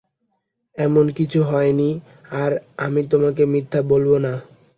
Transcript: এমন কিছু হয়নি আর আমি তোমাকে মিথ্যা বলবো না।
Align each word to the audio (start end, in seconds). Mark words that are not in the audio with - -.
এমন 0.77 1.05
কিছু 1.17 1.39
হয়নি 1.43 1.89
আর 2.33 2.51
আমি 2.77 3.01
তোমাকে 3.11 3.43
মিথ্যা 3.45 3.79
বলবো 3.91 4.15
না। 4.25 4.33